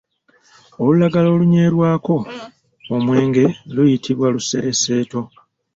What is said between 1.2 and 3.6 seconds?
olunywerwako omwenge